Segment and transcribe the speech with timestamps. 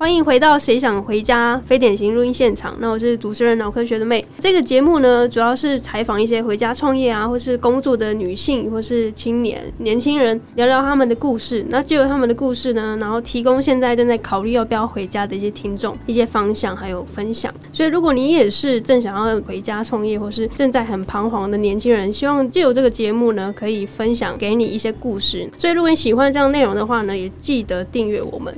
[0.00, 2.76] 欢迎回到《谁想回家》非典型录音现场。
[2.78, 4.24] 那我是主持人脑科学的妹。
[4.38, 11.66] 这个节目呢，主要是采访一些回家创业啊，或是工作的女性，或是青年、年轻人，聊聊他们的故事。
[11.68, 17.52] 那就由他们的故事呢，然后提供现在正在考虑要不要回家的一些听众一些方向，还有分享。
[17.72, 25.50] 所以，如果你也是正想要回家创业，或是正在很彷徨的年轻人，希望借由这个节目呢，可以分享给你一些故事。
[25.58, 28.54] 所以，如果你喜欢这样内容的话呢，也记得订阅我们。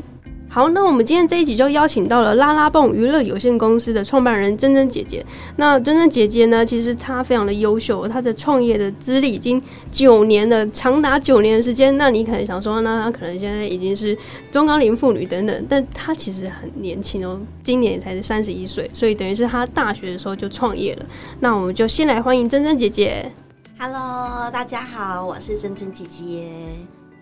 [0.53, 5.25] 好，那我们今天这一集就邀请到了拉拉蹦娱乐有限公司的创办人珍珍姐姐。
[5.55, 11.97] 那珍珍姐姐呢，其实她非常的优秀，她的创业的资历已经九年了，长达九年的时间。
[11.97, 14.19] 那你可能想说，那她可能现在已经是
[14.51, 21.07] 中高龄妇女等等，但她其实很年轻哦，今年才是三十一岁，所以等于是她大学的时候就创业了。
[21.39, 23.31] 那我们就先来欢迎珍珍姐姐。
[23.79, 26.43] Hello，大家好，我是珍珍姐姐。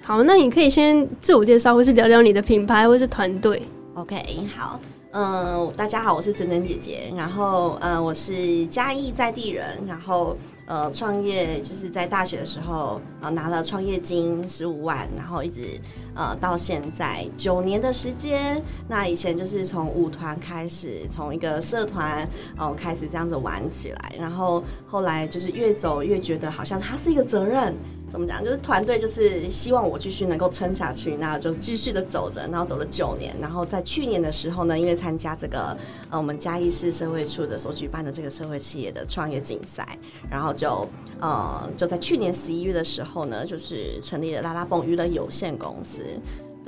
[0.02, 3.62] 好，那你可以先自我介绍，或是聊聊你的品牌，或是团队。
[3.94, 4.16] OK，
[4.56, 15.78] 好，嗯，大家好，我是珍珍姐姐，然后，嗯，我是嘉义在地人，然后，呃，创业就是在大学的时候，呃，拿了创业金十五万，然后一直，
[16.14, 18.62] 呃，到现在九年的时间。
[18.88, 22.26] 那以前就是从舞团开始，从一个社团
[22.56, 27.74] 哦开始这样子玩起来，然后后来就是越走越觉得好像它是一个责任。
[28.10, 28.42] 怎么讲？
[28.42, 33.36] 就是团队就是希望我继续能够撑下去，那就继续的走着，然后走了九年。
[33.40, 35.76] 然后在去年的时候呢，因为参加这个
[36.10, 39.98] 呃我们嘉义市社会处的所举办的这个社会企业的创业竞赛，
[40.30, 40.88] 然后就
[41.20, 46.02] 呃就在去年十一月的时候呢，就是成立了拉拉蹦娱乐有限公司。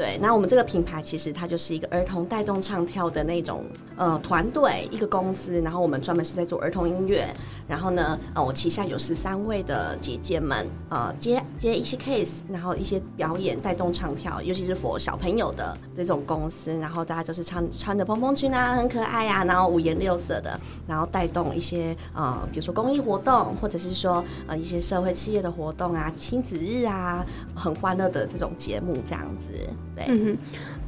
[0.00, 3.66] 对，那我们这个品牌其实它就是一个儿童带动唱跳的那种
[3.98, 7.22] 呃团队，一个公司，然后我们专门是在做儿童音乐，
[7.68, 27.22] 然后呢，呃，我旗下有十三位的姐姐们，呃，接接一些 case，然后一些表演带动唱跳，尤其是 for 小朋友的这种公司，然后大家就是穿穿着蓬蓬裙啊，很可爱啊，然后五颜六色的，然后带动一些呃，比如说公益活动，或者是说呃一些社会企业的活动啊，亲子日啊，
[27.54, 29.50] 很欢乐的这种节目这样子。
[29.94, 30.06] 对，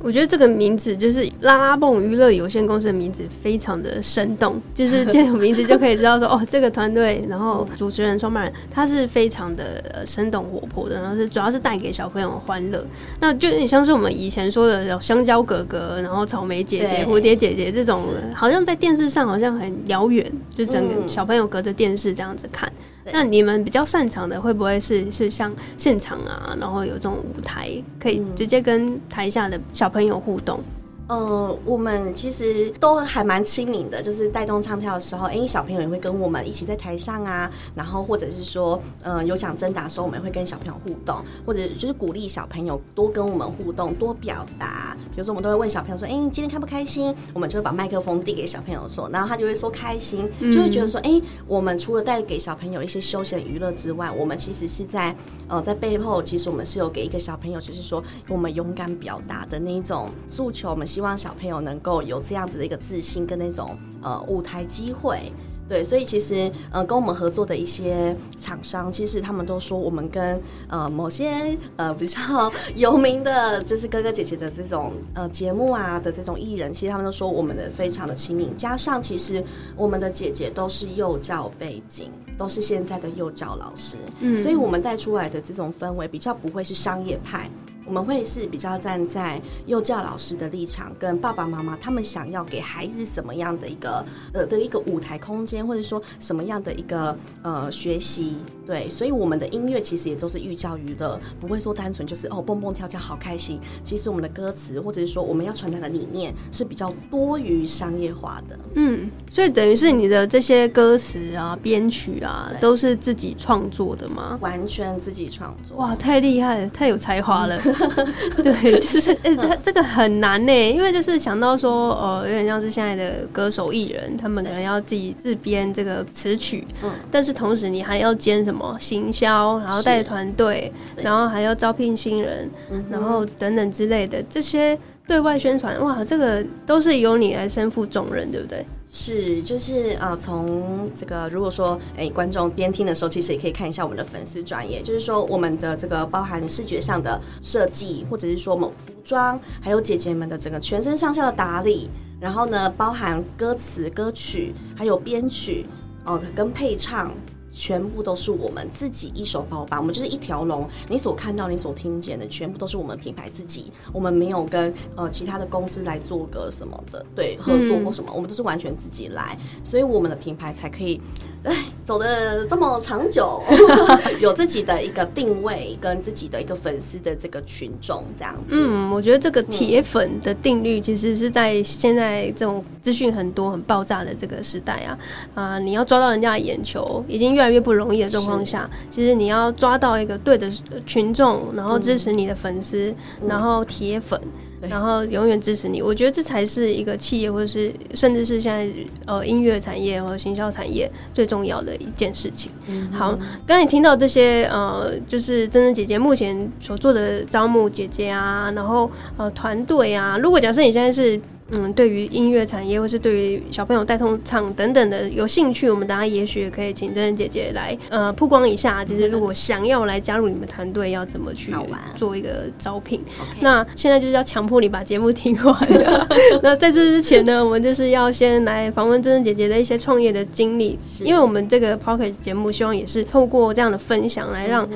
[0.03, 4.61] 我觉得这个名字就是拉拉蹦娱乐有限公司的名字，非常的生动。
[4.75, 12.85] 就是这种名字就可以知道说，哦，这个团队，然后主持人、创办人，他是非常的生动活泼的，然后是主要是带给小朋友欢乐。
[13.21, 18.01] 那就有点像是我们以前说的香蕉哥哥，然后草莓姐姐、蝴蝶姐姐这种，
[18.35, 22.71] 好像在电视上好像很遥远，就整个小朋友隔着电视这样子看。
[23.11, 30.61] 那你们比较擅长的会不会是是像现场啊，然后有这种舞台可以直接跟台下的小朋友互动？
[30.61, 30.82] 嗯，
[31.13, 44.97] 嗯我们其实都还蛮亲民的，就是带动唱跳的时候，哎，小朋友也会跟我们一起在台上啊，然后或者是说，嗯，有奖征答的时候，我们也会跟小朋友互动，或者就是鼓励小朋友多跟我们互动，多表达。
[45.11, 47.15] 比如说，我们都会问小朋友说，哎，你今天开不开心？
[47.35, 55.15] 我们就会把麦克风递给小朋友说，然后他就会说开心，就会觉得说，哎，我们除了带给小朋友一些休闲娱乐之外，我们其实是在
[55.49, 65.33] 呃在背后，其实我们是有给一个小朋友，就是说我们勇敢表达的那一种诉求，我们希希望小朋友能够有这样子的一个自信跟那种呃舞台机会，
[65.69, 79.43] 对，所以其实呃跟我们合作的一些厂商，其实他们都说我们跟呃某些呃比较有名的，就是哥哥姐姐的这种呃节目啊的这种艺人，其实他们都说我们的非常的亲民，加上其实
[79.77, 87.51] 我们的姐姐都是幼教背景，都是现在的幼教老师，嗯，所以我们带出来的这种氛围比较不会是商业派。
[87.85, 103.61] 我们会是比较站在幼教老师的立场，跟爸爸妈妈他们想要给孩子什么样的一个呃的一个舞台空间，或者说什么样的一个呃学习，对，所以我们的音乐其实也都是寓教于乐，不会说单纯就是哦蹦蹦跳跳好开心。
[103.83, 108.59] 其实我们的歌词或者是说我们要传达的理念是比较多于商业化的。
[108.75, 114.39] 嗯，所以等于是你的这些歌词啊、编曲啊，都是自己创作的吗？
[114.41, 115.77] 完全自己创作。
[115.77, 117.61] 哇，太厉害了，太有才华了。
[118.43, 132.51] 对，就是 哎，这这个很难呢，因为就是想到说，呃，有点像是现在的歌手艺人，他们可能要自己自编这个词曲，嗯，但是同时你还要兼什么行销，然后带团队，然后还要招聘新人，
[132.91, 134.79] 然后等等之类的这些
[135.13, 138.65] 对外宣传，哇，这个都是由你来身负重任，对不对？
[138.91, 155.67] 是，就是呃，从这个如果说，哎，观众边听的时候，其实也可以看一下我们的粉丝专业，就是说我们的这个包含视觉上的设计，或者是说某服装，还有姐姐们的整个全身上下的打理，然后呢，包含歌词、歌曲，还有编曲，
[156.07, 157.13] 哦，跟配唱。
[157.53, 160.69] 全部都是我们自己一手包办，我们就是一条龙。
[160.89, 163.73] 你所看到、你所听见的，全部都是我们品牌自己。
[163.93, 171.01] 我们没有跟呃其他的公司来做个什么的，对合作或什么，我们都是完全自己来，所以我们的品牌才可以，
[171.45, 173.43] 哎，走的这么长久，
[174.21, 178.57] 有自己的一个定位跟自己的一个粉丝的这个群众这样子。
[178.59, 184.99] 嗯，我觉得这个铁粉的定律，其实是在现在这种资讯很多、很爆炸的这个时代啊，
[185.35, 190.51] 啊，你要抓到人家的眼球，已经越来越不容易的状况下，其实你要抓到一个对的
[190.87, 192.95] 群众，然后支持你的粉丝，
[193.27, 194.21] 然后铁粉。
[194.69, 198.73] 然后永远支持你，我觉得这才是一个企业，或者是甚至是现在
[199.07, 202.49] 呃音乐产业和行销产业最重要的一件事情。
[202.93, 211.21] 好，刚才听到这些呃，就是真真姐姐目前所做的招募姐姐啊，然后呃团队啊，如果假设你现在是。
[211.53, 218.85] 嗯，对于音乐产业或是对于小朋友带通唱等等的有兴趣，我们大家也许也可以请真真姐姐来呃曝光一下。
[218.85, 221.55] 就是如果想要来加入你们团队，要怎么去
[221.95, 223.03] 做一个招聘？
[223.41, 225.57] 那现在就是要强迫你把节目听完。
[226.43, 234.69] 那在这之前呢，我们就是要先来访问真真姐姐的一些创业的经历，因为我们这个 Pocket 节目希望也是透过这样的分享来让。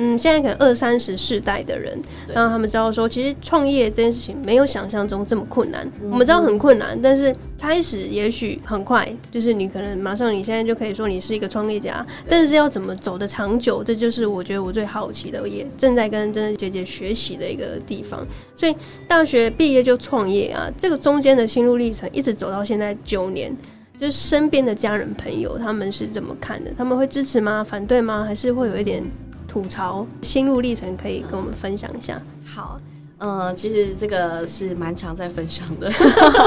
[0.00, 2.00] 嗯，现在可能二三十世代的人，
[2.32, 5.90] 让他们知道说，其实创业这件事情没有想象中这么困难。
[6.08, 12.04] 我们知道很困难，但是开始也许很快，就是你可能马上你现在就可以说你是一个创业家。
[12.28, 18.26] 但是要怎么走的长久，这就是我觉得我最好奇的，也正在跟真真姐姐学习的一个地方。
[18.56, 18.74] 所以
[19.06, 23.56] 大学毕业就创业啊，这个中间的心路历程，一直走到现在九年，
[23.98, 26.72] 就是身边的家人朋友他们是怎么看的？
[26.76, 27.62] 他们会支持吗？
[27.62, 28.24] 反对吗？
[28.24, 29.02] 还是会有一点？
[29.50, 32.20] 吐槽心路历程可以跟我们分享一下。
[32.44, 32.78] 好，
[33.20, 35.90] 嗯，其实这个是蛮常在分享的，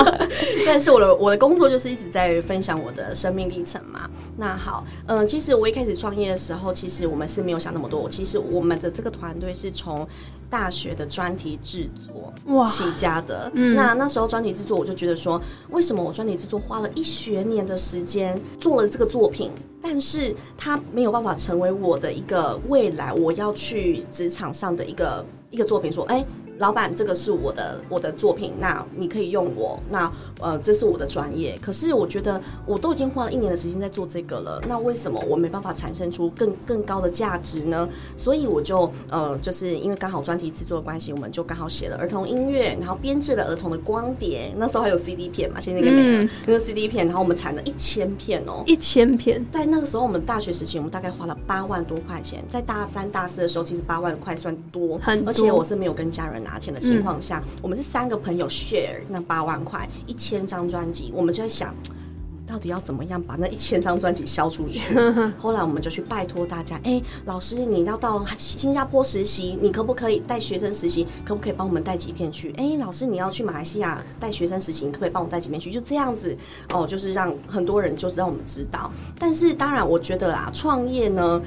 [0.66, 4.10] 但是我的我的工作就是一直在分享我的生命历程嘛。
[4.38, 8.10] 那好，嗯，其实我一开始创业的时候，其实我们是没有想那么多。
[8.10, 10.08] 其实我们的这个团队是从
[10.50, 13.52] 大学的专题制作起家的。
[13.54, 15.42] 那那时候专题制作，我就觉得说，
[15.72, 19.52] 为什么我专题制作花了一学年的时间做了这个作品？
[19.82, 25.92] 但是它没有办法成为我的一个未来，我要去职场上的一个一个作品。
[25.92, 26.26] 说，哎。
[26.62, 29.80] 老板，这个是我的我的作品，那你可以用我。
[29.90, 30.10] 那
[30.40, 31.58] 呃，这是我的专业。
[31.60, 37.90] 可是我觉得我都已经花了一年的时间在做这个了，那为什么我没办法产生出更更高的价值呢？
[38.16, 44.54] 所以我就呃，就是因为刚好专题制作的关系，我们就刚好写了儿童音乐，然后编制了儿童的光碟。
[44.56, 46.30] 那时候还有 CD 片嘛，现在应该没有。
[46.46, 49.44] 那个 CD 片，然后我们产了一千片哦，一千片。
[49.52, 52.44] 在那个时候，我们大学时期，我们大概花了八万多块钱。
[52.52, 56.51] 在大三、大四的时候，其实八万块算多，很而且我是没有跟家人拿。
[56.52, 61.74] 拿钱的情况下，我们是三个朋友 share 那八万块一千张专辑，我们就在想，
[62.46, 64.94] 到底要怎么样把那一千张专辑销出去？
[65.40, 71.08] 后来我们就去拜托大家，哎，老师你要到新加坡实习，你可不可以带学生实习？
[71.24, 72.52] 可不可以帮我们带几片去？
[72.58, 75.72] 哎，老师你要去马来西亚带学生实习，你可不可以帮我带几片去？
[75.72, 76.38] 就这样子
[76.74, 78.92] 哦，就是让很多人就是让我们知道。
[79.18, 81.42] 但是当然，我觉得啊，创业呢，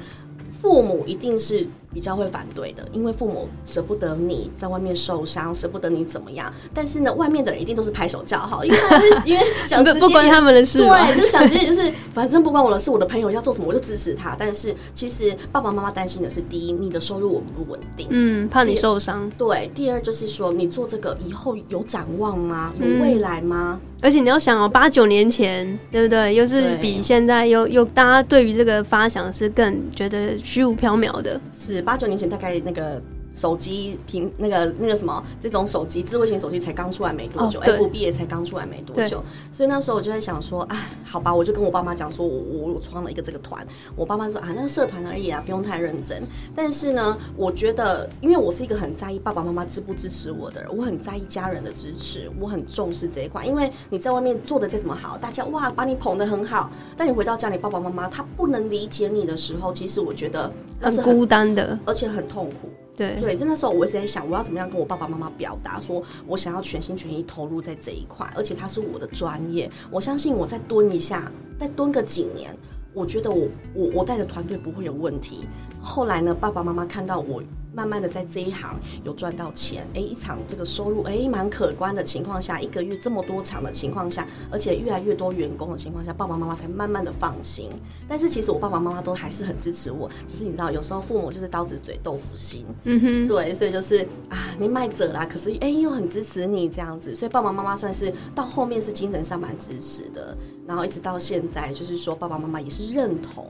[0.59, 1.67] 父母一定是。
[1.95, 6.53] 比较会反对的，因为父母舍不得你在外面受伤，舍不得你怎么样。
[6.73, 8.77] 但是呢，外面的人一定都是拍手叫好，因为
[9.23, 14.35] 因为讲直接不关他们的事，对，就讲直接就是，反正不关我的事，我的朋友要做什么我就支持他。
[14.37, 18.07] 但是其实爸爸妈妈担心的是，第一，你的收入稳不稳定？
[18.09, 19.29] 嗯，怕你受伤。
[19.37, 22.73] 对，第二就是说，你做这个以后有展望吗？
[22.77, 23.79] 有未来吗？
[24.03, 26.35] 而且你要想哦，八九年前，对不对？
[26.35, 31.81] 又是比现在又又大家对于这个发想是更觉得虚无缥缈的，是。
[31.85, 33.01] 八九年前，大概那个。
[33.35, 43.65] 手机屏那个那个什么，这种手机智慧型手机才刚出来没多久，FB 也才刚出来没多久，所以那时候我就在想说，哎，好吧，我就跟我爸妈讲说，我我我创了一个这个团，
[43.95, 46.23] 我爸妈说啊，那个社团而已啊，不用太认真。
[46.55, 53.45] 但是呢，我觉得，因为我是一个很在意爸爸妈妈支不支持我的人，我很在意家人的支持，我很重视这一块。
[53.45, 60.49] 因为你在外面做的再怎么好，大家哇把你捧得很好，但你回到家里，爸爸妈妈他不能理解你的时候，其实我觉得
[60.79, 62.69] 很孤单的，而且很痛苦。
[62.95, 69.69] 对，对，就那时候我一直在想，我要怎么样跟我爸爸妈妈表达，说我想要全心全意投入在这一块，而且它是我的专业。
[69.91, 72.55] 我相信我再蹲一下，再蹲个几年，
[72.93, 75.45] 我觉得我我我带的团队不会有问题。
[75.81, 77.43] 后来呢，爸爸妈妈看到我。
[77.75, 87.69] 慢慢的在这一行有赚到钱，哎，一场这个收入哎蛮可观的情况下，一个月这么多场的情况下，而且越来越多员工的情况下，爸爸妈妈才慢慢的放心。
[88.07, 103.45] 但是其实我爸爸妈妈都还是很支持我，只是你知道，有时候父母就是刀子嘴豆腐心，嗯哼，对，所以就是啊，你卖者啦，可是哎又很支持你这样子，所以爸爸妈妈算是到后面是精神上蛮支持的，然后一直到现在，就是说爸爸妈妈也是认同。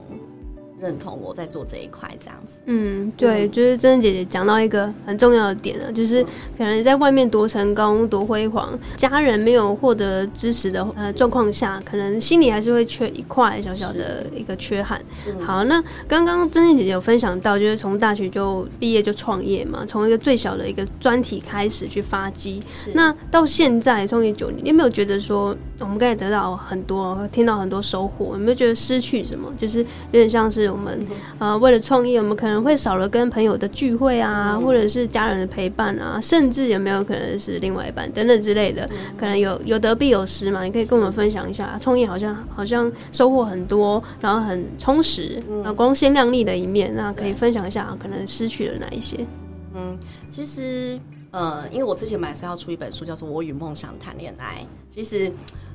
[0.85, 2.59] 认同我在做这一块这样子。
[2.65, 6.23] 嗯，对，就是真真姐姐讲到一个很重要的点啊，就是
[6.55, 15.01] 可能在外面多成功、多辉煌，家人没有获得支持的呃状况下，可能心里还是会缺一块小小的一个缺憾。
[15.41, 22.61] 好，那刚刚真真姐姐有分享到，就是从大学就毕业就创业嘛，从一个最小的一个专题开始去发迹，
[22.93, 29.51] 那到现在创业九年，你有没有觉得说，我们刚才得到很多，听到很多收获，有没有觉得失去什么？
[29.57, 30.99] 就是有点像是我们
[31.39, 40.63] 呃为了创业，我们可能会少了跟朋友的聚会啊，或者是家人的陪伴啊，甚至有没有可能是另外一半等等之类的，可能有有得必有失嘛？
[40.63, 49.25] 你可以跟我们分享一下，创业好像好像收获很多，然后很充实，然后光鲜亮丽的一面，那可以分享一下，可能失去了哪一些？
[49.73, 49.97] 嗯，
[50.29, 50.99] 其实。
[51.31, 54.61] 呃，因为我之前马上要出一本书，叫做《我与梦想谈恋爱》。
[54.87, 55.29] 其实，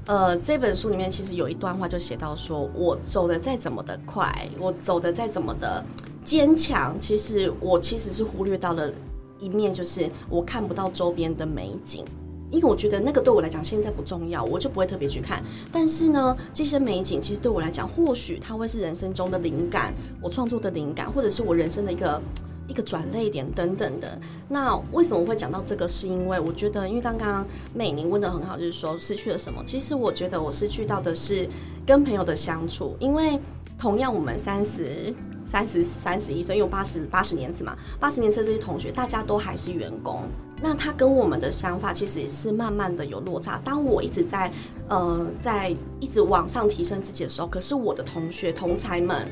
[0.07, 5.85] 呃，这本书里面其实有一段话就写到说，我走的再怎么的快，我走的再怎么的
[6.25, 8.91] 坚强，其实我其实是忽略到了
[9.39, 12.05] 一面，就是我看不到周边的美景。
[12.51, 15.45] 因为我觉得那个对我来讲现在不重要，我就不会特别去看。
[15.71, 22.21] 但是呢，这些美景其实对我来讲，或许它会是人生中的灵感，我创作的灵感，或者是我人生的一个。
[22.71, 24.17] 一个转泪点等等的，
[24.49, 25.89] 那为什么会讲到这个？
[25.89, 29.61] 是因为我觉得，因为刚刚美宁问的很好，就是说失去了什么？
[29.67, 31.49] 其实我觉得我失去到的是
[31.85, 32.97] 跟朋友的相处。
[33.01, 33.37] 因为
[33.77, 35.13] 同样我们三十
[35.45, 40.23] 三十三十一岁，因为八十八十年次嘛，八十年次这些同学大家都还是员工，
[40.63, 43.61] 那他跟我们的想法其实也是慢慢的有落差。
[43.65, 44.53] 当我一直在
[44.89, 49.27] 呃在一直往上提升自己的时候，可是我的同学同才们。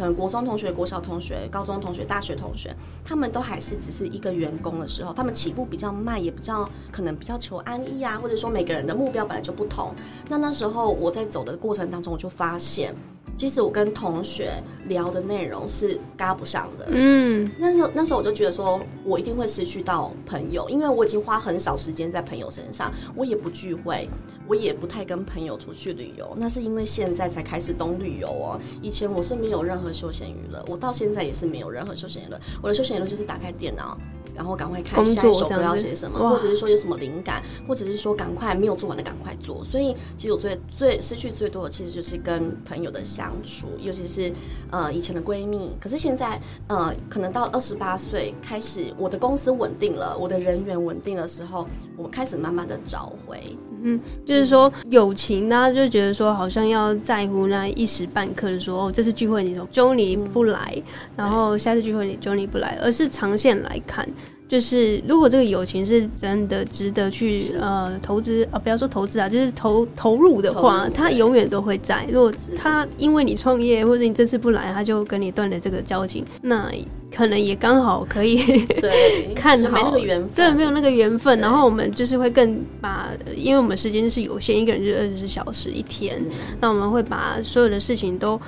[0.00, 9.94] 可能国中同学、国小同学、高中同学、大学同学，他们都还是只是一个员工的时候，他们起步比较慢，也比较可能比较求安逸啊，或者说每个人的目标本来就不同。
[10.30, 12.94] 那那时候我在走的过程当中，我就发现。
[13.40, 24.06] 其实我跟同学聊的内容是搭不上的，嗯，那时候那时候我就觉得说，我一定会失去到朋友，因为我已经花很少时间在朋友身上，我也不聚会，
[24.46, 33.96] 我也不太跟朋友出去旅游，那是因为现在才开始懂旅游哦，以前我是没有任何休闲娱乐，我到现在也是没有任何休闲娱乐，我的休闲娱乐就是打开电脑。
[34.40, 39.62] 然后赶快看下一首歌要写什么，或者是说有什么灵感，或者是说赶快没有做完的赶快做。
[39.62, 44.32] 所以其实我最最失去最多的，其实就是跟朋友的相处，尤其是
[44.70, 45.76] 呃以前的闺蜜。
[45.78, 51.68] 可是现在呃可能到二十八岁开始，我的公司稳定了，我的人员稳定的时候，
[51.98, 53.58] 我们开始慢慢的找回。
[53.82, 60.82] 嗯，就是说友情，大家就觉得说好像要在乎那一时半刻的说哦，这次聚会你周你不来，
[61.16, 64.08] 然后下次聚会你周你不来，而是长线来看。
[64.48, 72.04] 就是如果这个友情是真的值得去呃投资啊，不要说投资啊，就是投投入的话，他永远都会在。
[72.10, 76.68] 如果他因为你创业或者你这次不来，他就跟你断了这个交情，那
[77.14, 78.36] 可能也刚好可以
[78.66, 81.38] 对 看好没那个缘分，对，没有那个缘分。
[81.38, 86.22] 然后我们就是会更把，因为我们时间是有限，一个人就二十四小时一天，
[86.60, 88.40] 那我们会把所有的事情都。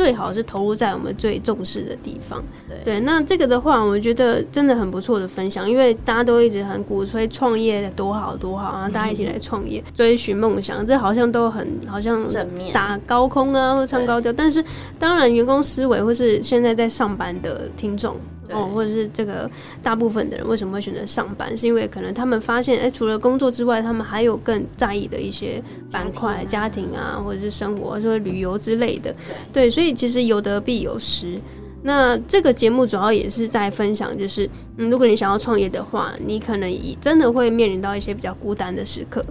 [0.00, 2.42] 最好是投入在我们最重视的地方。
[2.86, 14.32] 对，那这个的话，我觉得真的很不错的分享，因为大家都一直很鼓吹创业多好多好，然后大家一起来创业，追寻梦想，这好像都很好像正面打高空啊，或唱高调。
[14.32, 14.64] 但是，
[14.98, 18.16] 当然员工思维或是现在在上班的听众。
[18.52, 19.50] 哦，或者是这个
[19.82, 21.56] 大部分的人为什么会选择上班？
[21.56, 29.14] 是因为可能他们发现，哎，除了工作之外，他们还有更在意的一些板块，家庭啊，或者是生活，或者旅游之类的。
[29.52, 31.38] 对，所以其实有得必有失。
[31.82, 39.24] 那这个节目主要也是在分享，就是嗯，如果你想要创业的话，你可能真的会面临到一些比较孤单的时刻。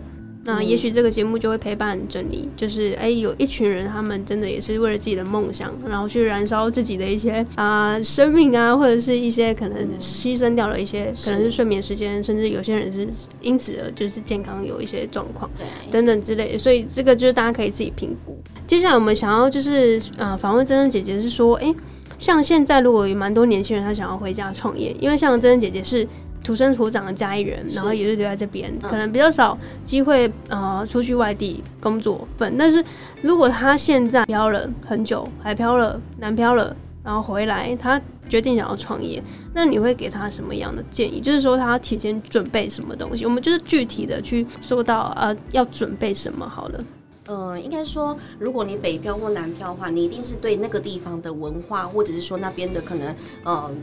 [0.50, 13.08] 那也许这个节目就会陪伴着你，就是哎，有一群人，他们真的也是为了自己的梦想，然后去燃烧自己的一些啊生命啊，或者是一些可能牺牲掉了一些，可能是睡眠时间，甚至有些人是
[13.42, 15.48] 因此而就是健康有一些状况，
[15.92, 16.58] 等等之类的。
[16.58, 18.36] 所以这个就是大家可以自己评估。
[18.66, 21.72] 接下来我们想要就是呃访问珍珍姐姐是说，哎，
[22.18, 26.08] 像现在如果有蛮多年轻人他想要回家创业，因为像珍珍姐姐是。
[26.44, 32.28] 土生土长的家里人，然后也是留在这边，可能比较少机会呃出去外地工作。
[32.38, 32.84] 本但是
[33.22, 39.22] 如果他现在漂了很久，海漂了、南漂了，然后回来，他决定想要创业，
[39.54, 41.20] 那你会给他什么样的建议？
[41.20, 43.26] 就是说他提前准备什么东西？
[43.26, 46.86] 我们就是具体的去说到呃要准备什么好了。
[47.28, 53.16] 嗯，应该说，如果你北漂或南漂的话，你一定是对那个地方的文化，或者是说那边的可能
[53.46, 53.76] 嗯。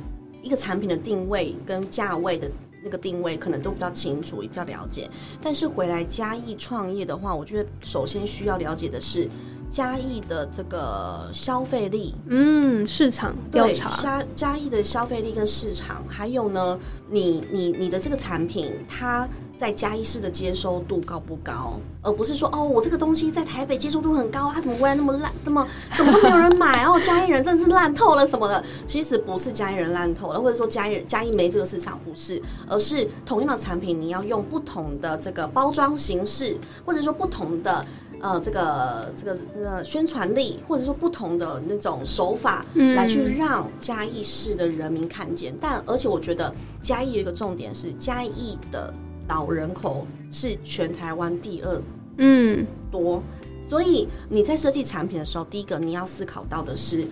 [0.47, 2.49] 一个产品的定位跟价位的
[2.85, 5.11] 那个定位，可能都比较清楚，也比较了解。
[5.43, 9.29] 但是回来嘉义创业的话，我觉得首先需要了解的是
[9.69, 16.79] 嘉义的这个消费力，嗯，市场调查，嘉嘉义的消费力跟市场，还有呢，
[17.11, 21.81] 你你你的这个产品，它在嘉义市的接收度高不高？
[22.03, 26.85] 而不是说哦，我这个东西在台北接收度很高，它怎么回来那么烂，那么怎么都没有人买？
[26.85, 28.63] 哦，嘉义人真的是烂透了什么的。
[28.87, 37.85] 其实不是嘉义人烂透了，或者说嘉义嘉义没这个市场，不是，而是同样的产品，你要用不同的这个包装形式，或者说不同的。
[38.19, 45.55] 呃，这个这个这个宣传力，或者说不同的那种手法，来去让嘉义市的人民看见。
[45.61, 48.93] 但而且我觉得嘉义有一个重点是，嘉义的
[49.29, 51.83] 老人口是全台湾第二
[52.19, 53.23] 嗯多，
[53.61, 57.07] 所以你在设计产品的时候，第一个你要思考到的是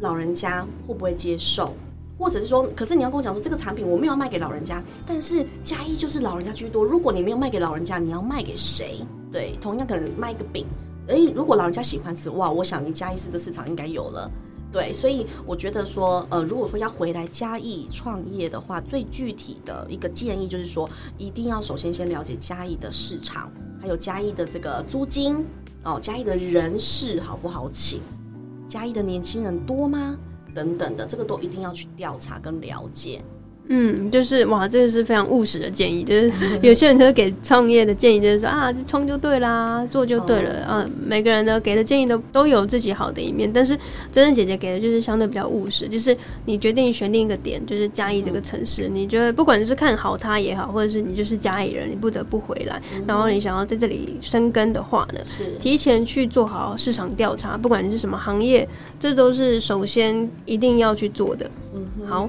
[0.00, 1.74] 老人家会不会接受。
[2.18, 6.84] 或者是说，可是你要跟我讲说，这个产品我没有卖给老人家，但是嘉义就是老人家居多。
[6.84, 9.02] 如果你没有卖给老人家，你要卖给谁？
[9.32, 10.66] 对，同样可能卖一个饼，
[11.06, 14.30] 诶如果老人家喜欢吃，哇，我想你嘉义市的市场应该有了。
[14.72, 23.50] 对，所以我觉得说，呃，如果说要回来嘉义创业的话，最具体的一个建议就是说，一定要首先先了解嘉义的市场，
[23.80, 25.44] 还有嘉义的这个租金
[25.82, 28.00] 哦，嘉义的人事好不好请，
[28.68, 30.16] 嘉义的年轻人多吗？
[30.54, 33.22] 等等的，这个都一定要去调查跟了解。
[33.72, 40.84] 嗯，就是哇，这个是非常务实的建议，就是 有些人就给创业的建议，就是说啊，这冲就对啦，做就对了、啊。
[41.06, 43.76] 每个人呢给的建议都都有自己好的一面，但是
[44.10, 61.48] 真正姐姐给的就是相对比较务实，就是你决定选定一个点，就是嘉义这个城市，你觉得不管是看好它也好，或者是你就是嘉义人，你不得不回来，然后你想要在这里生根的话呢，是提前去做好市场调查，不管你是什么行业，这都是首先一定要去做的。
[61.72, 62.28] 嗯好，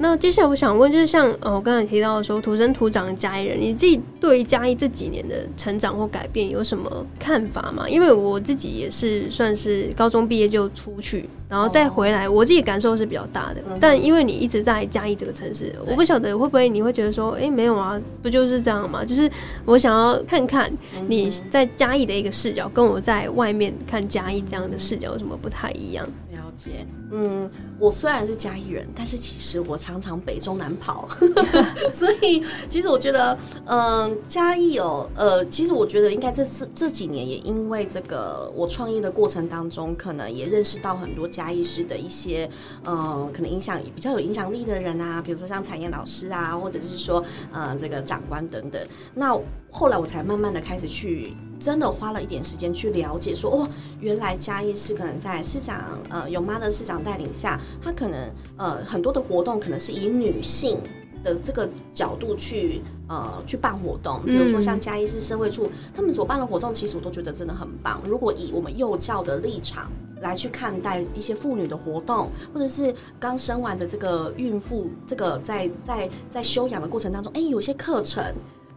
[0.00, 7.88] 那接下来我想问，就是像呃我刚才提到的说土生土长的嘉义人，你自己对于嘉义这几年的成长或改变有什么看法吗？
[7.88, 13.60] 因为我自己也是算是高中毕业就出去，然后再回来，我自己感受是比较大的。
[13.68, 19.04] 嗯但因为你一直在嘉义这个城市，我不晓得会不会你会觉得说，哎、没有啊，不就是这样吗？
[19.04, 19.28] 就是
[19.64, 20.72] 我想要看看
[21.08, 26.06] 你在嘉义的一个视角，跟我在外面看嘉义这样的视角有什么不太一样？
[26.30, 31.08] 了解，嗯，我虽然是嘉义人，但是其实我常常北中南跑，
[31.92, 42.48] 所以其实我觉得，嗯、嘉义哦，呃，其实我觉得应该这次这几年也因为这个我创业的过程当中，可能也认识到很多嘉义市的一些，
[42.84, 48.80] 嗯、可能影响比较有影响力的人啊，比如说像彩燕老师啊，或者是说，呃，这个长官等等。
[49.14, 49.38] 那
[49.70, 51.34] 后来我才慢慢的开始去。
[51.60, 53.68] 真的花了一点时间去了解说，哦，
[53.98, 60.78] 原来嘉义市可能在市长呃有妈的市长带领下，他可能呃很多的活动可能是以女性
[61.24, 68.00] 的这个角度去呃去办活动，比如说像嘉义市社会处他们所办的活动，其实我都觉得真的很棒。
[68.06, 78.24] 如果以我们幼教的立场来去看待一些妇女的活动，或者是刚生完的这个孕妇，这个在在在休养的过程当中，哎，有些课程。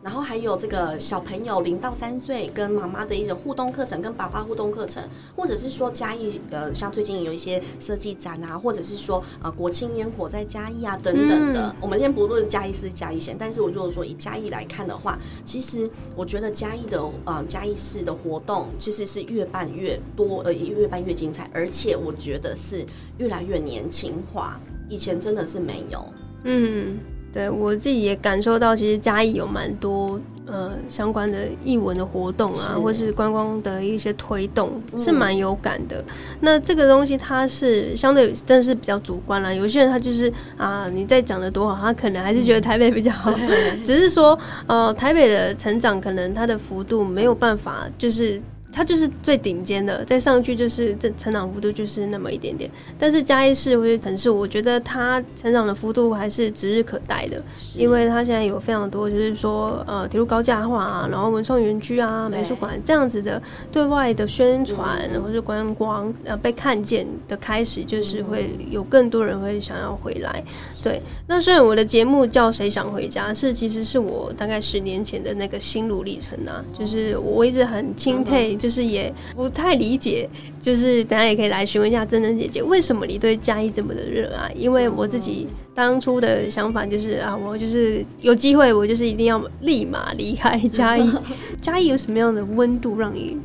[0.04, 11.76] 然后还有这个小朋友零到三岁跟妈妈的一种互动课程，跟爸爸互动课程，或者是说嘉义呃，像最近有一些设计展啊，或者是说呃国庆烟火在嘉义啊等等的。
[11.80, 22.84] 我们先不论嘉义是嘉义县，但是我如果说以嘉义来看的话，其实我觉得嘉义的呃嘉义市的活动其实是越办越多，呃越办越精彩，而且我觉得是
[23.20, 24.60] 越来越年轻化，
[24.90, 26.04] 以前真的是没有。
[26.44, 26.98] 嗯，
[27.34, 36.04] 对我自己也感受到，其实嘉义有蛮多呃相关的艺文的活动啊，是或是观光的一些推动，嗯是蛮有感的。
[36.42, 43.34] 那这个东西它是相对真的是比较主观啦，有些人他就是啊，你再讲的多好，他可能还是觉得台北比较好，
[43.86, 48.42] 只是说呃台北的成长可能它的幅度没有办法就是。
[48.72, 52.70] 它就是最顶尖的，再上去就是这成长幅度就是那么一点点。
[52.98, 57.42] 但是嘉义市或者城市，我觉得它成长的幅度还是指日可待的，
[57.76, 70.44] 因为它现在有非常多，就是说呃铁路高架化啊，然后文创园区啊、美术馆这样子的对外的宣传嗯或者观光呃被看见的开始，就是会有更多人会想要回来。
[70.84, 80.30] 对，那虽然我的节目叫《谁想回家》，是其实是我大概十年前的那个心路历程啊，就是我一直很钦佩，就是也不太理解，
[80.62, 84.52] 就是等下也可以来询问一下珍珍姐姐，为什么你对嘉义这么的热爱？
[84.56, 91.12] 因为我自己当初的想法就是啊，我就是有机会，我就是一定要立马离开嘉义。
[91.60, 93.38] 嘉义有什么样的温度让你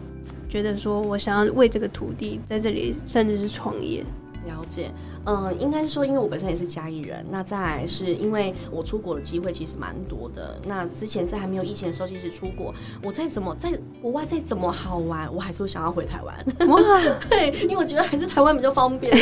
[0.49, 4.05] 觉得说我想要为这个土地在这里，甚至是创业？
[4.47, 4.91] 了解，
[5.25, 10.59] 嗯，应该是说，因为我本身也是嘉义人，那再来是因为我出国的机会其实蛮多的。
[10.67, 16.69] 那之前在还没有疫情的时候，其实出国，我再怎么在国外再怎么好玩，我还是会想要回台湾。
[16.69, 16.81] 哇，
[17.29, 19.13] 对，因为我觉得还是台湾比较方便，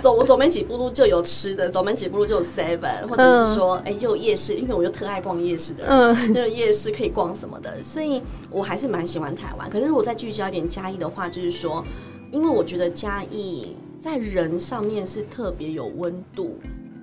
[0.00, 9.70] 走我走没几步路就有吃的，走没几步路就有 Seven，或者是说，哎，又有夜市，因为我又特爱逛夜市的，嗯，又有夜市可以逛什么的，所以我还是蛮喜欢台湾。
[9.70, 11.84] 可是如果再聚焦一点嘉义的话，就是说，
[12.32, 13.76] 因为我觉得嘉义。
[14.06, 16.60] 在人上面是特别有温度，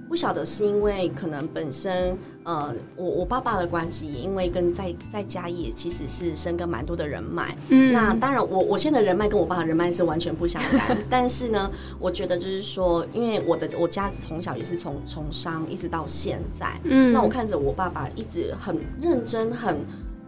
[0.08, 7.58] 不晓得是因为可能本身呃，我我爸爸的关系，因为跟在在家也其实是生根蛮多的人脉。
[7.68, 19.76] 嗯，那当然我我现在的人脉跟我爸的人脉是完全不相干， 但是呢，我觉得就是说，因为我的我家从小也是从从商一直到现在，嗯，那我看着我爸爸一直很认真很。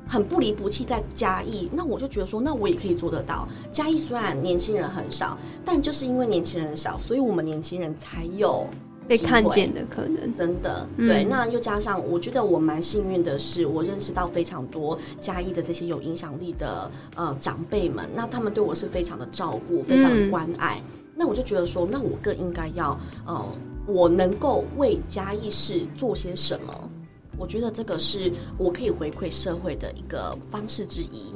[0.07, 3.47] 很不离不弃在嘉义，那我就觉得说，那我也可以做得到。
[3.71, 8.67] 嘉义虽然年轻人很少，但就是因为年轻人少，所以我们年轻人才有
[9.07, 10.31] 被看见的可能。
[10.33, 11.23] 真的，对。
[11.23, 20.81] 那又加上，我觉得我蛮幸运的是，我认识到非常多嘉义的这些有影响力的呃长辈们，那他们对我是非常的照顾，非常的关爱。
[21.15, 23.45] 那我就觉得说，那我更应该要呃，
[23.87, 26.89] 我能够为嘉义市做些什么。
[27.37, 31.33] 我觉得这个是我可以回馈社会的一个方式之一。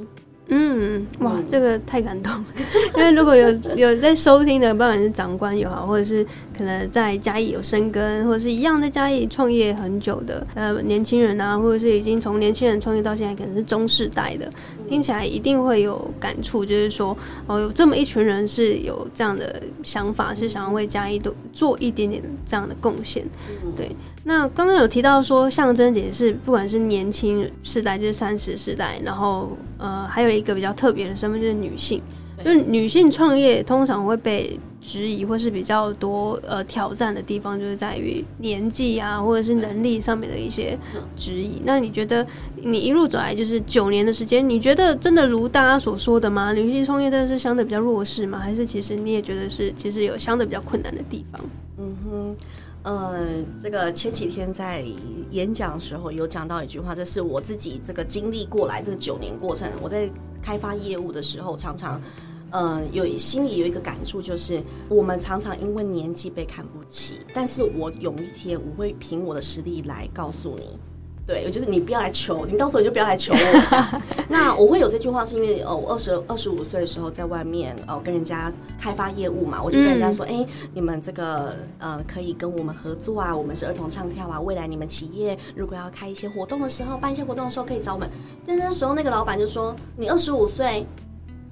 [0.52, 2.32] 嗯，哇，这个太感动。
[2.96, 14.50] 因为如果有 有在收听的，不管是长官也好，或者是可能在嘉义有生根，或者是一样在嘉义创业很久的呃年轻人啊，或者是已经从年轻人创业到现在可能是中世代的，
[14.90, 16.64] 听起来一定会有感触。
[16.64, 23.24] 就是说，哦，有这么一群人是有这样的想法，是想要为嘉义多做一点点这样的贡献。
[23.74, 23.94] 对。
[24.24, 32.02] 那刚刚有提到说，象征姐是不管是年轻世代，就是三十世代，然后呃，还有一个比较特别的身份就是女性，
[32.44, 40.78] 就女性创业通常会被质疑或是比较多呃挑战的地方，就是在于年纪啊，或者是能力上面的一些
[41.16, 41.60] 质疑。
[41.64, 42.26] 那你觉得
[42.56, 46.52] 你一路走来就是九年的时间，你觉得真的如大家所说的吗？
[46.52, 48.38] 女性创业真的是相对比较弱势吗？
[48.38, 51.40] 还是其实你也觉得是其实有相对比较困难的地方？
[51.78, 52.36] 嗯哼。
[52.82, 53.26] 呃，
[53.60, 54.82] 这个前几天在
[55.30, 62.00] 演讲的时候有讲到一句话，这是我自己这个经历过来这九年过程，我在开发业务的时候，常常，
[62.50, 70.78] 呃，有心里有一个感触，就是我们常常因为年纪被看不起，但是我有一天我会凭我的实力来告诉你。
[71.30, 74.00] 对，就是你不要来求，你到时候你就不要来求我。
[74.28, 88.10] 那我会有这句话，是因为呃，我二十二十五岁的时候在外面呃跟人家开发业务嘛，我就跟人家说，哎，你们这个呃可以跟我们合作啊，我们是儿童唱跳啊，未来你们企业如果要开一些活动的时候，办一些活动的时候可以找我们。
[88.44, 90.84] 但那时候那个老板就说，你二十五岁。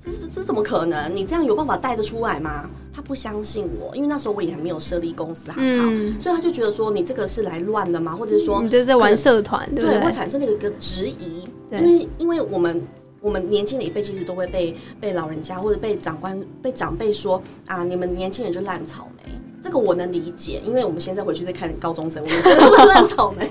[0.01, 1.11] 这这这怎么可能？
[1.13, 2.71] 你这样有办法带得出来吗？
[2.99, 5.85] 他不相信我，因为那时候我也还没有设立公司还好，
[6.21, 8.17] 所以他就觉得说你这个是来乱的吗？
[8.17, 11.45] 或者说你这是在玩社团，对，会产生那个个质疑。
[11.71, 12.83] 因为因为我们
[13.21, 19.33] 我们年轻的一辈其实都会被被老人家或者被长官被长辈说啊，你们年轻人就烂草莓。
[19.63, 23.49] 这个我能理解，因为我们现在回去再看高中生，我们觉得 烂草莓。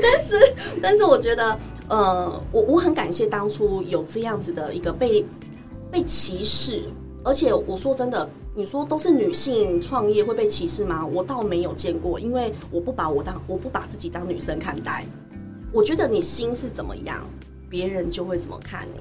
[0.00, 5.24] 但是但是我觉得呃，我我很感谢当初有这样子的一个被。
[5.90, 6.82] 被歧视，
[7.22, 11.04] 而且我说真的，你说都是女性创业会被歧视吗？
[11.04, 15.04] 我倒没有见过，因为我不把我当我不把自己当女生看待。
[15.72, 17.28] 我觉得你心是怎么样，
[17.68, 19.00] 别人就会怎么看你。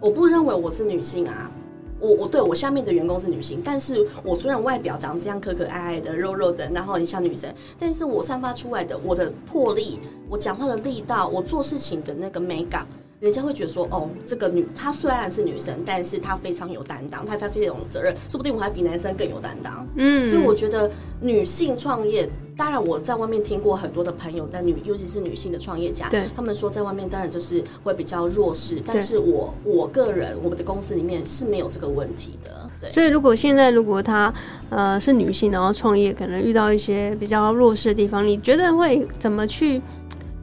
[0.00, 1.50] 我不认为我是女性啊，
[1.98, 12.86] 我我对我下面的员工是女性，但是我虽然外表长这样可可爱爱的、肉肉的，然后很像女生，但是我散发出来的我的魄力，我讲话的力道，我做事情的那个美感。
[13.20, 19.86] 人家会觉得说，哦，这个女她虽然是女生，但是她非常有担当，她她非常有责任，说不定我还比男生更有担当。
[19.96, 20.88] 嗯，所以我觉得
[21.20, 32.70] 女性创业，当然我在外面听过很多的朋友，但女尤其是女性的创业家，对，他们说在外面当然就是会比较弱势，但是我我个人我们的公司里面是没有这个问题的。
[32.80, 34.32] 对，所以如果现在如果她
[34.70, 39.82] 呃是女性，然后创业，可能遇到一些比较弱势的地方，你觉得会怎么去？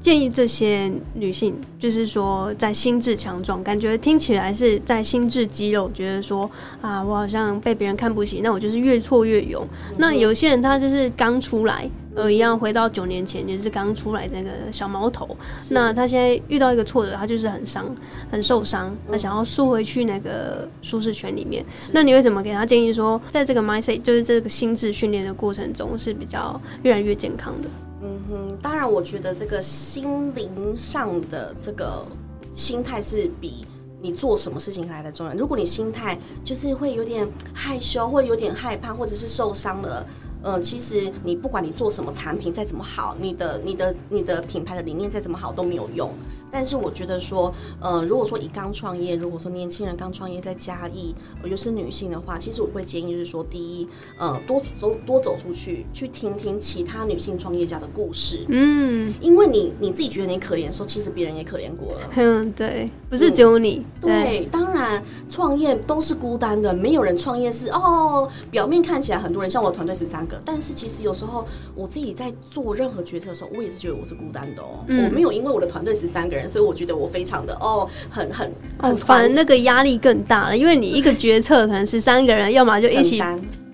[0.06, 6.48] 建议这些女性，就是说在心智强壮，感觉听起来是在心智肌肉，觉得说
[6.80, 9.68] 啊，我好像被别人看不起，那我就是越挫越勇。
[9.98, 15.36] 那有些人他就是刚出来，呃，一样回到九年前，就是刚出来那个小毛头。
[15.72, 17.84] 那他现在遇到一个挫折，他就是很伤、
[18.30, 21.66] 很受伤，他想要缩回去那个舒适圈里面。
[21.92, 27.68] 那你会怎么给他建议说，在这个 mindset，就是这个心智训练的过程中，是比较越来越健康的？
[28.30, 32.04] 嗯，当然，我觉得这个心灵上的这个
[32.52, 33.66] 心态是比
[34.02, 35.34] 你做什么事情来的重要。
[35.34, 40.06] 如果你心态就是会有点害羞，或有点害怕，或者是受伤了。
[40.48, 46.12] 嗯，其实你不管你做什么产品再怎么好，你的、你的、你的品牌的理念再怎么好都没有用。
[46.56, 51.14] 但是我觉得说，呃，如果说以刚创业，如果说年轻人刚创业在嘉义，
[51.44, 53.86] 又是女性的话，其实我会建议就是说，第一，
[54.18, 58.46] 呃，多走多走出去，去听听其他女性创业家的故事。
[58.48, 62.10] 嗯，因为你你自己觉得你可怜的时候，其实别人也可怜过了。
[62.16, 63.86] 嗯，对，不是只有你。
[64.00, 70.42] 对，当然创业都是孤单的，没有人创业是哦，表面看起来很多人，像我团队十三个。
[70.46, 74.86] 但是其实有时候我自己在做任何决策的时候，我也是觉得我是孤单的哦。
[74.88, 79.34] 我没有因为我的团队十三个人，所以我觉得我非常的哦，很很很烦。
[79.34, 83.22] 那个压力更大了，因为你一个决策可能是三个人，要么就一起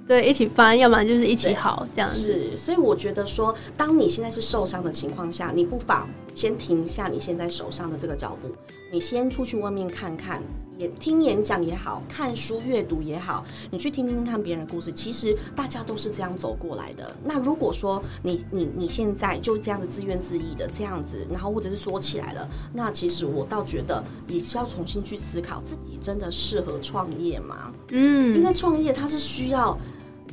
[0.08, 2.20] 对一起翻，要么就是一起好这样子。
[2.20, 8.50] 是，所以我觉得说，当你现在是受伤的情况下，你不妨先停下你现在手上的这个脚步，
[8.92, 10.42] 你先出去外面看看。
[10.88, 17.16] 听演讲也好看书阅读也好，你去听听看别人的故事，其实大家都是这样走过来的。
[17.24, 27.74] 那如果说你你你现在就这样子自怨自艾的这样子，然后或者是说起来了，那其实我倒觉得也是要重新去思考自己真的适合创业吗？
[27.90, 29.78] 嗯，因为创业它是需要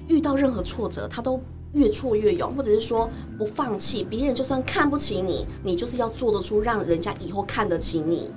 [0.08, 1.40] 遇到任何挫折，它都
[1.74, 4.02] 越挫越勇，或者是说不放弃。
[4.02, 8.30] 别人就算看不起你，你就是要做得出让人家以后看得起你。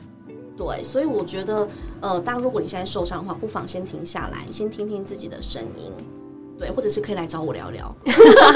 [0.57, 1.67] 对，所以我觉得，
[2.01, 5.91] 呃，当如果你现在受伤的话，不妨先停下来，先听听自己的声音。
[6.61, 7.95] 对，或者是可以来找我聊聊。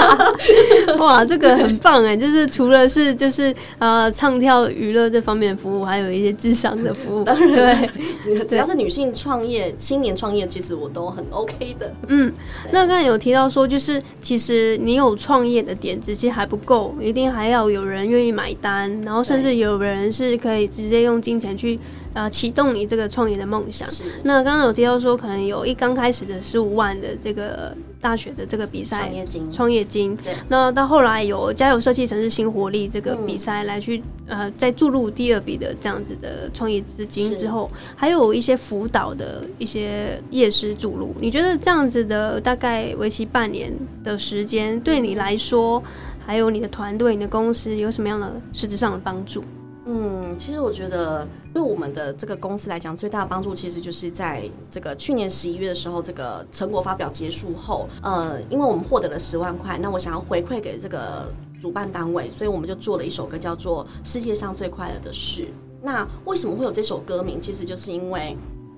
[0.99, 2.15] 哇，这个很棒哎！
[2.15, 7.23] 就是除了是就是呃唱跳娱乐这方面的服务，还有一些智商的服务。
[7.23, 7.89] 当然，
[8.23, 11.91] 对，只要是女性创业、青年创业，其实我都很 OK 的。
[12.09, 12.31] 嗯，
[12.71, 21.79] 那刚才有提到说，就是其实你有创业的点子，其实还不够，一定还要有人愿意买单，然后甚至有人是可以直接用金钱去。
[22.15, 23.85] 呃，启动你这个创业的梦想。
[24.23, 30.17] 那刚刚有提到说，可能有一刚开始的十五万的这个大学的这个比赛创业金，创业金。
[30.47, 41.13] 那到后来有加油设计城市新活力这个比赛来去呃，再注入第二笔的这样子的创业资金之后，还有一些辅导的一些业师注入。
[41.19, 43.73] 你觉得这样子的大概为期半年
[44.05, 45.83] 的时间，对你来说，
[46.25, 49.43] 还有你的团队、你的公司有什么样的实质上的帮助？
[49.87, 65.43] 嗯，其实我觉得对我们的这个公司来讲，最大的帮助其实就是在这个去年十一月的时候，这个成果发表结束后，呃，因为我们获得了十万块，那我想要回馈给这个主办单位，所以我们就做了一首歌，叫做《世界上最快乐的事》。
[65.83, 67.39] 那为什么会有这首歌名？
[67.39, 68.35] 其实就是因为，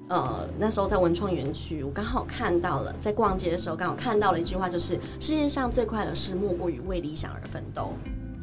[0.10, 7.94] 呃，那时候在文创园区，我刚好看到了，在逛街的时候刚好看到了一句话，就是世界上最快乐的事，莫过于为理想而奋斗。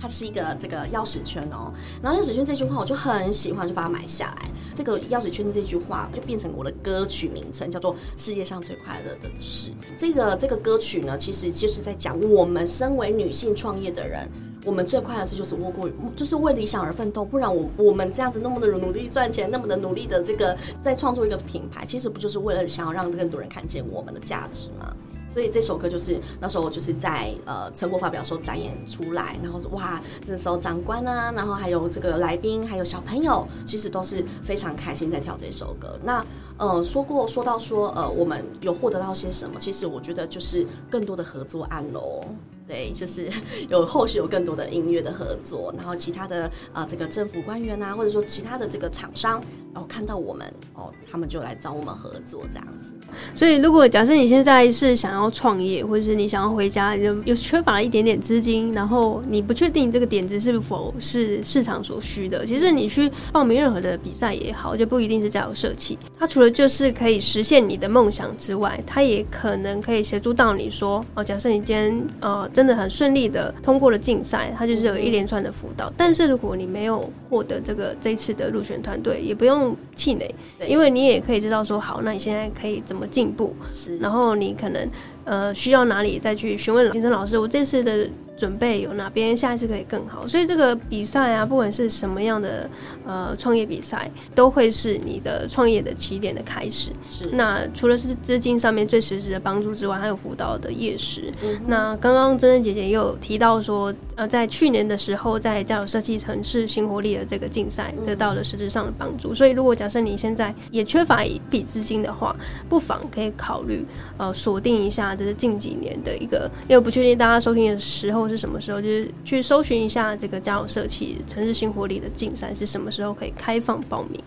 [0.04, 4.50] 它是一个这个钥匙圈哦，然后钥匙圈这句话我就很喜欢，就把它买下来。
[4.74, 9.70] 这个钥匙圈的这句话就变成我的歌曲名称，叫做《世界上最快乐的事》。
[9.96, 14.28] 这个这个歌曲呢，其实就是在讲我们身为女性创业的人，
[14.66, 17.24] 我们最快乐的事就是窝过，就是为理想而奋斗。
[17.24, 24.94] 不然我我们这样子那么的努力赚钱，那么的努力的这个在创作一个品牌，其实不就是为了想要让更多人看见我们的价值吗？
[25.34, 35.98] 所以这首歌就是那时候就是在呃成果发表时候展演出来，然后说哇，那时候长官啊，然后还有这个来宾，还有小朋友，其实都是非常开心在跳这首歌。
[36.04, 36.24] 那
[36.58, 39.58] 呃说过说到说呃我们有获得到些什么？
[39.58, 42.20] 其实我觉得就是更多的合作案喽。
[42.66, 43.28] 对，就是
[43.68, 49.38] 有后续有更多的音乐的合作，然后其他的啊，这个政府官员啊，或者说其他的这个厂商，
[49.74, 52.94] 然后看到我们哦，他们就来找我们合作这样子。
[53.34, 65.98] 所以，如果假设你现在是想要创业，或者是你想要回家，有有缺乏了一点点资金，然后你不确定这个点子是否是市场所需的，其实你去报名任何的比赛也好，就不一定是加油社企。
[66.18, 72.48] 它除了就是可以实现你的梦想之外，它也可能可以协助到你说哦，假设你今天呃。
[72.54, 75.92] 真的很顺利的通过了竞赛，它就是有一连串的辅导。
[75.96, 80.32] 但是如果你没有获得这个这一次的入选团队，也不用气馁，
[80.68, 83.56] 因为你也可以知道说，好，那你现在可以怎么进步，
[83.98, 84.88] 然后你可能
[85.24, 88.08] 呃需要哪里再去询问先生老师，我这次的。
[88.36, 92.68] 准备有哪边下一次可以更好，所以这个比赛啊，不管是什么样的
[93.06, 96.90] 呃创业比赛，都会是你的创业的起点的开始。
[97.08, 97.30] 是。
[97.32, 101.32] 那除了是资金上面最实质的帮助之外，还有辅导的夜识。
[101.68, 109.32] 那刚刚珍珍姐姐也有提到说，呃，在去年的时候，在叫设计城市新活力的这个竞赛得到了实质上的帮助。
[109.32, 112.34] 所以，如果假设你现在也缺乏一笔资金的话，
[112.68, 118.24] 不妨可以考虑呃锁定一下，这是近几年的一个，因为不确定大家收听的时候。
[118.28, 118.80] 是什么时候？
[118.80, 124.18] 就是去搜寻一下这个加油社企城市新活力的竞赛是什么时候可以开放报名？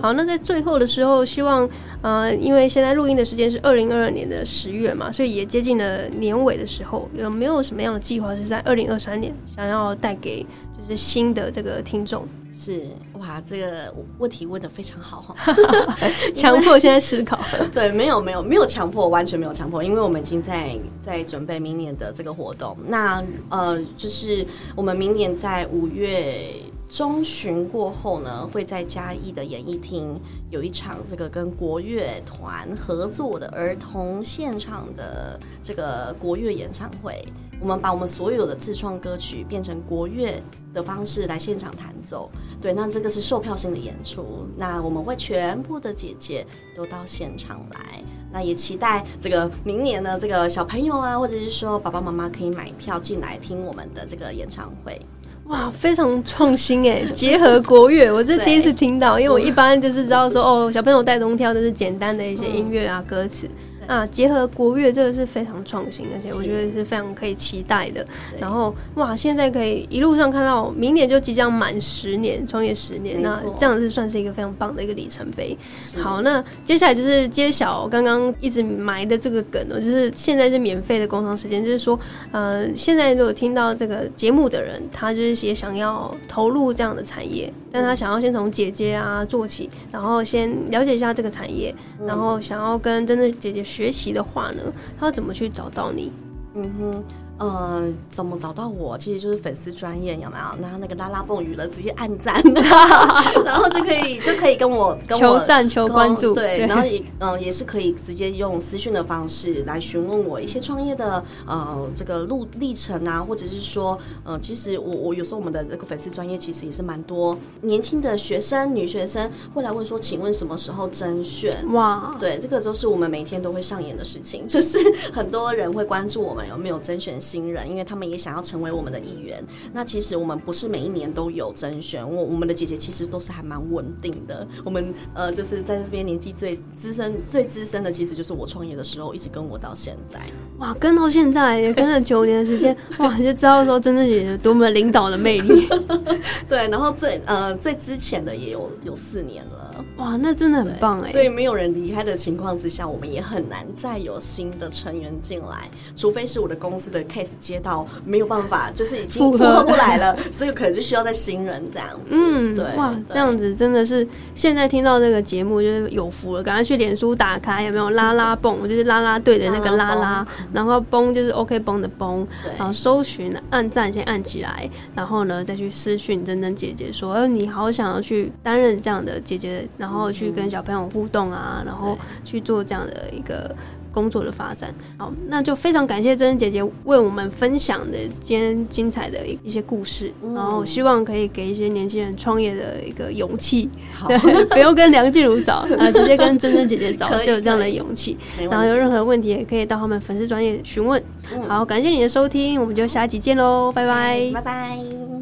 [0.00, 1.68] 好，那在最后的时候，希望
[2.00, 10.42] 呃，因为现在录音的时间是二零二二年的十月嘛，所以也接近了年尾的时候，有没有什么样的计划是在二零二三年想要带给
[10.78, 12.26] 就是新的这个听众？
[12.56, 15.56] 是哇，这个问题问的非常好哈，
[16.34, 17.38] 强迫现在思考。
[17.72, 22.76] 对，没有没有没有强迫，完全没有强迫，因为我们已经在在准备明年的这个活动。
[22.86, 26.54] 那呃，就是我们明年在五月。
[26.86, 37.24] 中旬过后呢，会在嘉义的演艺厅有一场这个跟国乐团合作的儿童现场的这个国乐演唱会。
[37.64, 40.38] 我们把我们所有的自创歌曲变成国乐
[40.74, 42.30] 的方式来现场弹奏。
[42.60, 44.46] 对，那这个是售票性的演出。
[44.54, 46.46] 那我们会全部的姐姐
[46.76, 48.02] 都到现场来。
[48.30, 55.00] 那也期待这个明年呢，这个小朋友啊，或者是说爸爸妈妈可以买票进来听我们的这个演唱会。
[55.46, 57.02] 哇，非常创新哎！
[57.14, 63.48] 结合国乐，我是第一次听到，因为我一般就是知道说哦，小朋友带动跳就是简单的一些音乐啊歌词。
[63.86, 68.06] 啊，结合国乐这个是非常创新，而且我觉得是非常可以期待的。
[68.38, 75.56] 然后哇，现在可以一路上看到，明年就即将满十年，创业十年，那这样是算是一个非常棒的一个里程碑。
[75.98, 81.98] 好，那接下来就是揭晓刚刚一直埋的这个梗哦，就是现在是免费的工商时间，就是说，
[82.32, 91.74] 呃，现在如果听到这个节目的人，他就是也想要投入这样的产业，但他想要先从姐姐啊做起，然后先了解一下这个产业，
[92.06, 93.64] 然后想要跟真的姐姐。
[93.74, 94.62] 学习的话呢，
[94.98, 96.12] 他要怎么去找到你？
[96.54, 97.04] 嗯哼。
[97.36, 98.96] 呃，怎么找到我？
[98.96, 100.62] 其实就是粉丝专业有没有？
[100.62, 102.40] 然后那个拉拉蹦娱乐直接按赞，
[103.44, 106.32] 然后就可以就可以跟我求赞求关注。
[106.32, 121.52] 对，然后也嗯也是可以直接用私讯的方式来询问我一些创业的呃这个路历程啊，或者是说呃其实我我有时候我们的这个粉丝专业其实也是蛮多年轻的学生女学生会来问说，请问什么时候甄选？
[121.72, 124.78] 哇，对，这个都是我们每天都会上演的事情，就是
[125.12, 127.20] 很多人会关注我们有没有甄选。
[127.24, 129.42] 新人，因为他们也想要成为我们的一员。
[129.72, 134.46] 那其实我们不是每一年都有甄选，我我们的姐姐其实都是还蛮稳定的。
[134.64, 140.20] 我们呃，就是在这边年纪最资深、最资深的，其实就是我创业的时候一直跟我到现在。
[140.58, 145.66] 哇，跟到现在也跟了九年的时间，哇，就知道说真正姐姐多么领导的魅力。
[146.46, 149.63] 对，然后最呃最之前的也有有四年了。
[149.96, 151.10] 哇，那真的很棒哎。
[151.12, 157.04] 所以没有人离开的情况之下，我们也很难再有新的成员进来，除非是我的公司的。
[157.04, 162.16] case 接到没有办法，就是已经负荷不来了， 所以可能就需要在新人这样子。
[162.16, 168.66] 嗯，对，哇，这样子真的是现在听到这个节目就是有福了，赶快去脸书打开，有没有拉拉蹦？
[168.66, 183.54] 就是拉拉队的那个拉拉，然后蹦就是 OK 蹦的蹦，然后搜寻按赞先按起来，然后呢再去私讯真真姐姐说，哎，你好想要去担任这样的姐姐，然后去跟小朋友互动啊，然后去做这样的一个。
[183.94, 193.70] 工作的发展，好，那就非常感谢珍珍姐姐为我们分享的今天精彩的一些故事，然后希望可以给一些年轻人创业的一个勇气，
[194.50, 198.18] 不用跟梁静茹找 啊，直接跟珍珍姐姐找就有这样的勇气。
[198.50, 201.00] 然后有任何问题也可以到他们粉丝专业询问。
[201.46, 205.13] 好，感谢你的收听，我们就下集见喽，拜拜，拜拜。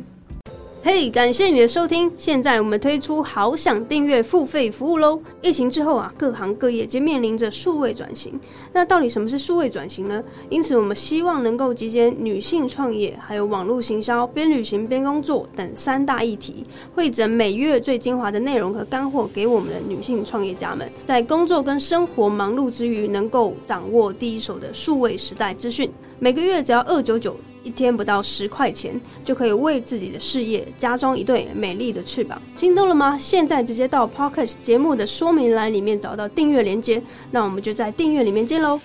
[0.84, 2.10] 嘿，感谢你的收听。
[2.18, 5.16] 现在我们推出好想订阅付费服务喽！
[5.40, 8.32] 疫情之后啊，各行各业皆面临着数位转型。
[8.72, 10.20] 那到底什么是数位转型呢？
[10.50, 16.64] 因此，我们希望能够集结女性创业、还有网络行销、边旅行边工作等三大议题，
[16.96, 25.88] 汇整每月最精华的内容和干货，给我们的女性创业家们，在工作跟生活忙碌之余，能够掌握第一手的数位时代资讯。
[26.18, 27.36] 每个月只要二九九。
[27.62, 33.16] 一天不到十块钱，就可以为自己的事业加装一对美丽的翅膀，心动了吗？
[33.18, 38.80] 现在直接到 Pocket 节目的说明栏里面找到订阅链接，那我们就在订阅里面见喽。